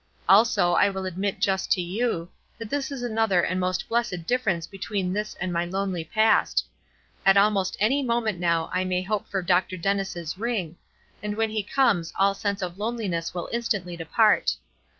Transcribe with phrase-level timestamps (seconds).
[0.27, 4.65] Also, I will admit just to you, that this is another and most blessed difference
[4.65, 6.65] between this and my lonely past.
[7.23, 9.77] At almost any moment now I may hope for Dr.
[9.77, 10.75] Dennis' ring,
[11.21, 14.57] and when he comes all sense of loneliness will instantly depart.